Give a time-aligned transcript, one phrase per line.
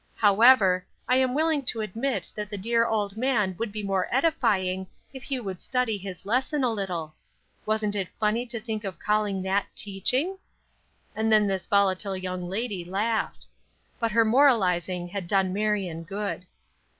[0.15, 4.87] However, I am willing to admit that the dear old man would be more edifying
[5.13, 7.13] if he would study his lesson a little.
[7.67, 10.39] Wasn't it funny to think of calling that 'teaching?'"
[11.15, 13.45] And then this volatile young lady laughed.
[13.99, 16.47] But her moralizing had done Marion good.